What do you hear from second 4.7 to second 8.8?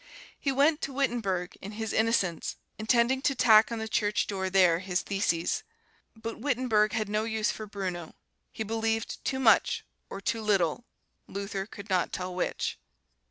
his theses. But Wittenberg had no use for Bruno he